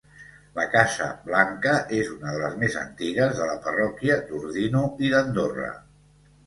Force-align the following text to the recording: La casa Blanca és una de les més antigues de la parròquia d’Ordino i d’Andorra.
La 0.53 0.63
casa 0.75 1.09
Blanca 1.27 1.75
és 1.99 2.09
una 2.15 2.33
de 2.37 2.41
les 2.45 2.57
més 2.65 2.79
antigues 2.87 3.37
de 3.43 3.51
la 3.53 3.59
parròquia 3.69 4.21
d’Ordino 4.33 4.87
i 5.09 5.15
d’Andorra. 5.17 5.75